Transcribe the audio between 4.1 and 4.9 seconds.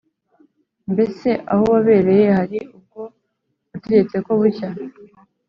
ko bucya,